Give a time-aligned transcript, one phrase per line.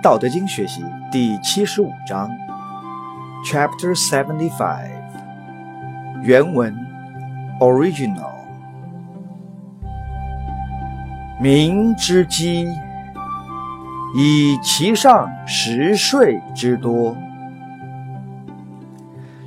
[0.00, 2.30] 道德经学习第七十五章
[3.44, 4.92] ，Chapter Seventy Five，
[6.22, 6.72] 原文
[7.58, 8.38] Original。
[11.40, 12.68] 民之饥，
[14.16, 17.16] 以其上食税之多，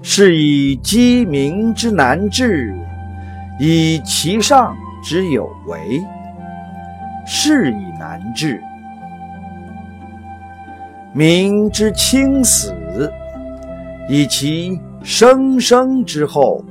[0.01, 2.75] 是以饥民之难治，
[3.57, 6.03] 以其上之有为，
[7.25, 8.61] 是以难治。
[11.13, 13.11] 民之轻死，
[14.07, 16.63] 以其生生之厚，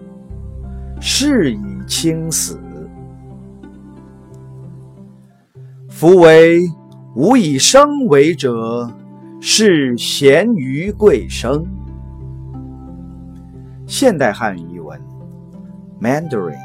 [0.99, 2.59] 是以轻死。
[5.91, 6.61] 夫为
[7.15, 8.91] 无以生为者，
[9.43, 11.63] 是贤于贵生。
[13.87, 14.99] 现代汉语译文
[16.01, 16.57] ：Mandarin。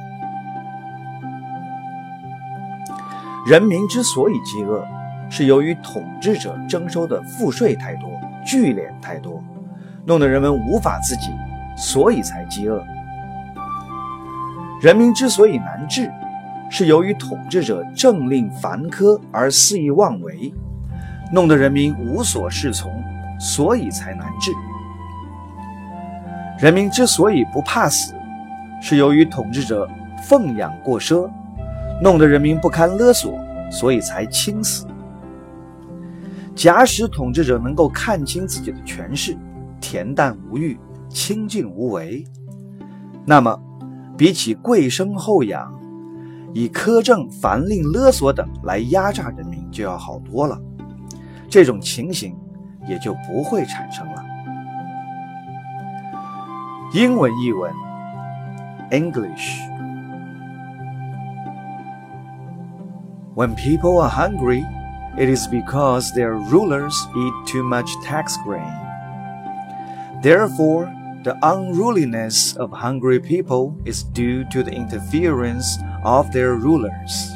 [3.45, 4.81] 人民之所以饥饿。
[5.29, 8.09] 是由于统治者征收的赋税太多、
[8.45, 9.43] 聚敛太多，
[10.05, 11.31] 弄得人们无法自己，
[11.75, 12.83] 所以才饥饿。
[14.81, 16.11] 人民之所以难治，
[16.69, 20.53] 是由于统治者政令繁苛而肆意妄为，
[21.31, 22.91] 弄得人民无所适从，
[23.39, 24.51] 所以才难治。
[26.59, 28.13] 人民之所以不怕死，
[28.81, 29.89] 是由于统治者
[30.21, 31.29] 奉养过奢，
[32.01, 33.33] 弄得人民不堪勒索，
[33.71, 34.85] 所以才轻死。
[36.55, 39.37] 假使统治者能够看清自己的权势，
[39.81, 42.23] 恬淡无欲、清静无为，
[43.25, 43.59] 那么，
[44.17, 45.77] 比起贵生厚养，
[46.53, 50.57] 以苛政、繁令、勒索等来压榨人民就要好多了。
[51.49, 52.33] 这种情形
[52.87, 54.23] 也就不会产生了。
[56.93, 57.73] 英文译文
[58.91, 59.59] ：English。
[63.35, 64.63] When people are hungry.
[65.17, 68.73] It is because their rulers eat too much tax grain.
[70.21, 70.93] Therefore,
[71.23, 77.31] the unruliness of hungry people is due to the interference of their rulers.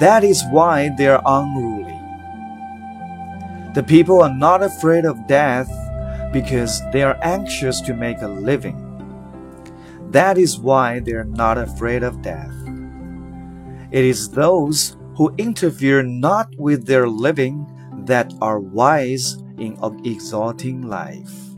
[0.00, 1.98] That is why they are unruly.
[3.74, 5.70] The people are not afraid of death
[6.32, 8.76] because they are anxious to make a living.
[10.10, 12.52] That is why they are not afraid of death.
[13.92, 17.66] It is those who interfere not with their living
[18.06, 21.51] that are wise in exalting life.